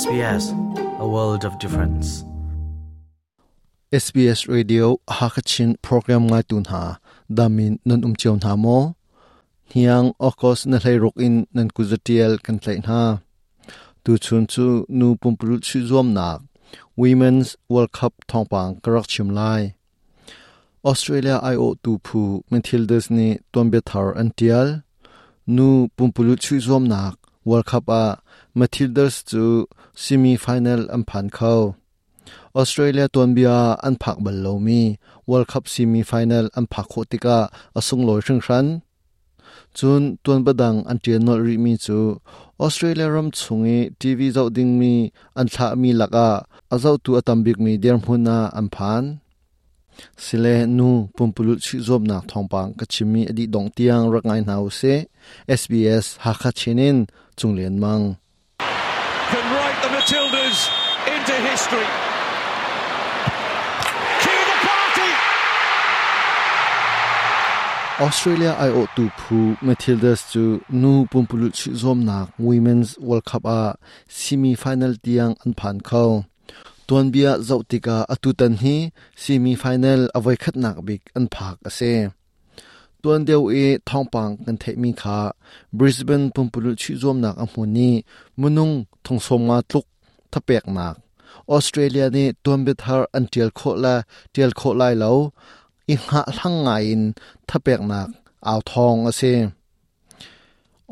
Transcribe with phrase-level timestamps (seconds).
[0.00, 0.44] SBS,
[1.04, 2.24] a world of difference.
[3.92, 4.84] SBS Radio
[5.18, 6.98] Hakachin program ngai tun ha.
[7.30, 8.78] Damin nan um chion ha mo.
[9.72, 13.00] Hiang okos na hlei rok in nan kuzatiel kan hlei na.
[14.04, 16.28] Tu chun chu nu pumpul chu zom na.
[16.96, 19.74] Women's World Cup thongpang karak chim lai.
[20.90, 24.68] Australia IO tu phu Matildas ni tombe thar antial.
[25.46, 28.04] Nu pumpul chu zom nak World Cup a
[28.54, 29.66] Matildas chu
[29.96, 31.74] semi final an phan khau.
[32.54, 34.98] Australia tonbia an phak bal lo mi.
[35.26, 37.38] World Cup semi final an phak kho tika
[37.78, 38.66] asung loi hring hran.
[39.76, 42.20] Chun ton badang an tian nol ri mi chu.
[42.64, 44.94] Australia ram chungi e TV zau ding mi
[45.40, 46.28] an thla mi laka
[46.74, 49.04] azau tu atambik mi der hmuna an phan.
[50.24, 54.64] Sile nu pumpulut chi zom na thong pang ka chimi adi dong tiang rangai nau
[54.78, 54.94] se.
[55.60, 56.98] SBS ha kha chinin
[57.38, 58.04] chunglen mang.
[60.02, 60.58] Matildas
[61.06, 61.86] into history.
[68.00, 71.70] Australia I o tu phu Matildas chu nu pumpulu chi
[72.38, 73.76] Women's World Cup a
[74.08, 75.78] semi final tiang an phan
[76.88, 81.92] tuan bia zautika atutan hi semi final avai khat nak bik an phak ase
[83.02, 83.54] ตัวเดียวเอ
[83.88, 85.18] ทองปังกันเทมีคา
[85.78, 87.90] บริสเบนปุ่มปุลชิจอมนักอหมุนี
[88.40, 88.70] มุนุง
[89.04, 89.84] ทงสมมาตุก
[90.32, 90.94] ทะเปกนัก
[91.50, 93.94] ออสเตรเลียนี่ตัวนเบทาร์อันเตียลโคลา
[94.30, 95.10] เตียลโคไลเลา
[95.90, 97.02] อิงหะลังไงอิน
[97.48, 98.08] ทะเปกนัก
[98.44, 99.20] เอาทองอเซ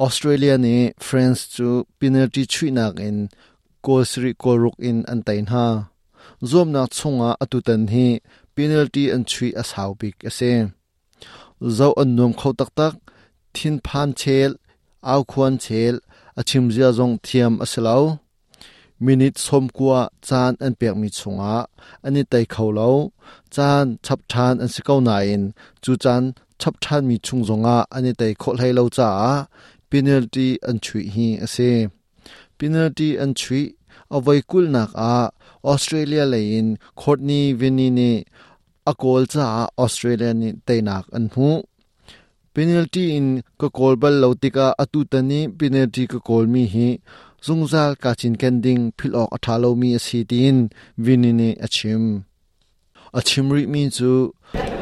[0.00, 3.16] ออสเตรเลียนี่ฟรานซ์จูปินัลติชุยนักอิน
[3.82, 5.66] โกสริโกรุกอินอันเตนฮา
[6.50, 8.06] zoom na chunga atutan hi
[8.54, 10.52] penalty an chui as how bik ase
[11.62, 12.94] zau an nuam khau tak tak,
[13.54, 14.50] thin phan chel,
[15.02, 15.94] au khuan chel
[16.38, 18.18] achim zia zong thiam asilao
[19.00, 21.54] minute som kwa chan an pek mi chunga,
[22.06, 22.90] ani tai khau lo
[23.54, 25.44] chan chap than an sikau na in
[25.82, 26.22] chu chan
[26.60, 29.08] chap than mi chung zonga, ani tai kho hai lo cha.
[29.90, 31.88] Penalty an chui hi ase
[32.58, 33.62] penalty an chui
[34.16, 35.30] avai kul nak a.
[35.64, 37.40] Australia lein khotni
[38.88, 39.46] အကောလ်ချာ
[39.78, 40.36] အော်စတြေးလျန်
[40.68, 41.50] တေနာကအန်မှု
[42.54, 46.86] penalty in kokolbal lotika atutani penalty kokolmi hi
[47.46, 50.58] zungzal kachin kending philok athalomi asitin
[51.04, 52.04] winini achim
[53.18, 54.12] achimri mi chu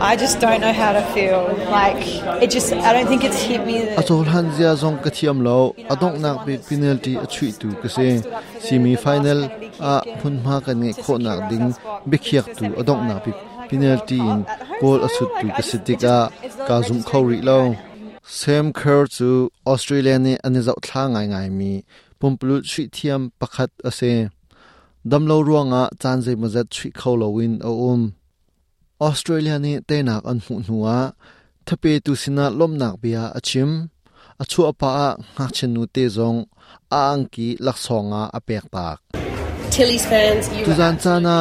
[0.01, 1.43] I just don't know how to feel.
[1.79, 2.03] Like
[2.43, 3.79] it just I don't think it's hit me.
[4.01, 8.09] Atol hanzia zong kathiam lo adong nak bi penalty achui tu kase
[8.65, 9.41] semi final
[9.91, 11.67] a phunma kan nge khona ding
[12.11, 13.33] bikhiak tu adong na bi
[13.69, 14.41] penalty in
[14.81, 16.17] goal asut tu ka sitika
[16.67, 17.61] ka zum khori lo
[18.41, 19.31] Sam Kerr chu
[19.73, 21.73] Australia ni ani zau thla ngai ngai mi
[22.21, 24.13] pumplu chhi thiam pakhat ase
[25.11, 28.03] damlo ruanga chanjei mazat chhi kholo win a um
[29.09, 30.97] Australia ni te nak an hu nuwa
[31.67, 33.71] thape tu sina lom nak bia achim
[34.43, 36.39] achu apa a ngak chen nu te zong
[36.99, 38.99] a angki laksonga apek tak
[39.73, 41.37] Tilly's fans, you tu zan chana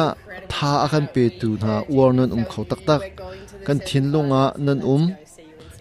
[0.52, 3.02] tha akan pe tu na warnon um khau tak tak
[3.66, 5.04] kan thin lunga nan um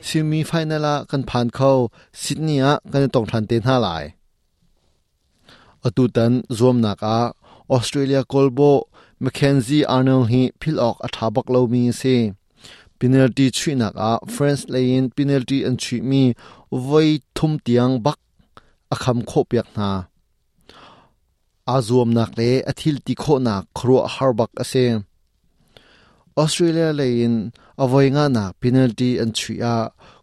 [0.07, 1.77] semi final a kan phan khau
[2.21, 4.05] Sydney a kan tong than te na lai
[5.87, 7.19] atu tan zom nak a
[7.75, 8.71] Australia kolbo
[9.23, 12.15] Mackenzie Arnold hi phil ok athabak lo mi se
[12.99, 16.23] penalty chui nak a France lein penalty an chui mi
[16.87, 18.19] voi thum tiang bak
[18.93, 19.89] akham kho piak na
[21.75, 24.85] azuam nak le athil ti kho nak khro harbak ase
[26.41, 27.35] Australia lein
[27.83, 29.57] avoinga na penalty an chui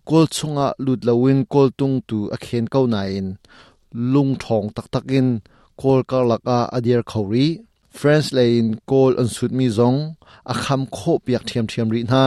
[0.08, 3.28] kol chunga lut lawin kol tung tu akhen kau na in.
[4.12, 5.28] Lung thong tak takin
[5.80, 7.48] kol ka laka adir khori
[7.98, 10.00] France lein kol an sut mi zong,
[10.52, 12.24] a kham kho piak thiam thiam ri na.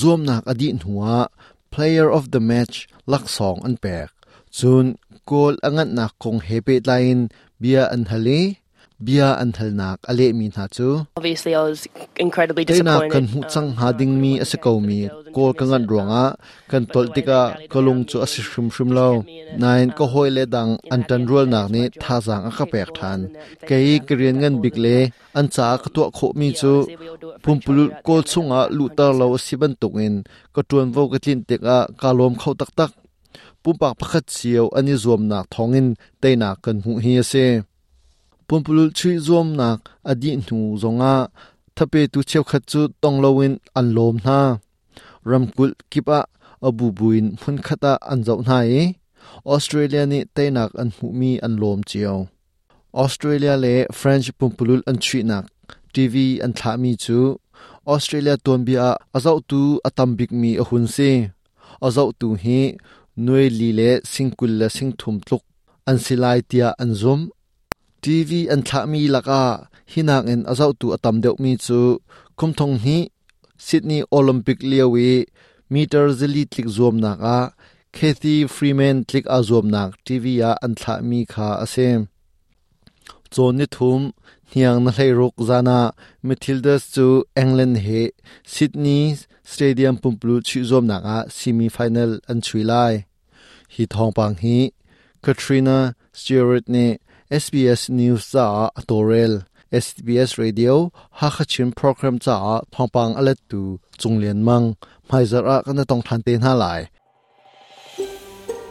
[0.00, 1.16] Zoom nak adi nuwa
[1.72, 2.76] player of the match
[3.12, 4.08] lak song an pek
[4.56, 4.86] chun
[5.30, 7.22] kol angat nak kong hepe line
[7.62, 8.40] bia an hale
[9.06, 10.88] bia an thal nak ale mi na chu.
[11.18, 11.80] Obviously I was
[12.24, 13.30] incredibly te na kan disappointed.
[13.32, 15.00] hu chang ha ding mi ase ko mi.
[15.34, 16.24] kol ka ngan ronga
[16.70, 17.40] kan tol tika
[17.72, 19.08] kolung chu ase shum lo.
[19.62, 22.88] Nine ko hoi le dang an tan rol nak ni tha jang a ka pek
[22.98, 23.20] than.
[23.68, 24.96] Kei krian ngan bik le
[25.38, 26.72] an cha ka to kho mi chu.
[27.44, 30.14] Pumpul kol chunga lu tar lo siban tukin
[30.54, 32.92] ko tuan vo ka tin tika ka lom khau tak tak
[33.62, 35.88] pumpak pakhat chiao ani zuam nak thongin
[36.22, 37.46] teina kan hu hi ase
[38.48, 39.78] pumpulul chui zuam nak
[40.10, 41.14] adi hnu zonga
[41.76, 44.38] thape tu cheu khat chu tonglowin an lom na
[45.30, 46.18] ramkul kipa
[46.68, 48.82] abu buin phun khata an zau na e.
[49.54, 52.18] Australia ni teinak an hu mi an lom chiao.
[53.02, 55.44] Australia le French pumpulul an chui nak
[55.94, 56.14] TV
[56.44, 57.18] an thla mi chu.
[57.92, 58.86] Australia ton bia
[59.16, 61.10] azau tu atambik mi a hun se.
[61.86, 62.58] Azau tu hi
[63.16, 65.44] noi li le singkul la singthum tluk
[65.88, 67.20] an silai tia an zum
[68.02, 69.42] TV an thla mi laka
[69.92, 71.80] hinak en azau tu atam deuh mi chu
[72.38, 72.98] kumthong hi.
[73.66, 75.10] Sydney Olympic liawi
[75.70, 77.38] meter zili tlik zuam naka
[77.96, 82.00] Kathy Freeman tlik a à zuam nak TV ya à, an thla mi kha asem
[82.02, 82.11] à
[83.34, 84.00] chon ni thum
[84.52, 85.78] hiang na hlei ruk zana
[86.26, 87.06] Matildas chu
[87.42, 88.00] England he
[88.52, 89.02] Sydney
[89.52, 92.94] Stadium pumplu chi zom naka semi final an chui lai
[93.74, 94.58] hi thong pang hi
[95.24, 95.78] Katrina
[96.18, 96.86] Stewart ne
[97.42, 98.46] SBS News za
[98.78, 99.34] atorel
[99.84, 100.74] SBS Radio
[101.20, 102.36] Hakachin program cha
[102.74, 103.62] thongpang alet tu
[104.00, 104.66] chunglen mang
[105.08, 106.80] mhaizar a kana tong than te na lai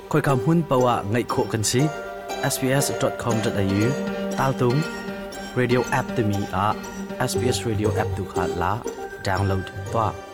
[0.10, 1.81] Khoi kam hun pawa ngai kho kan si
[2.54, 4.80] sbs.com.au Tao tung
[5.56, 6.74] radio app to mi a
[7.19, 8.72] SBS radio app to khat la
[9.24, 10.31] download to